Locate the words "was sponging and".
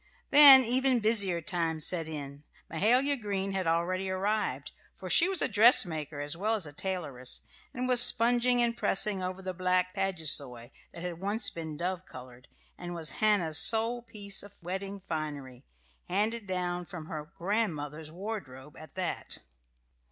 7.87-8.75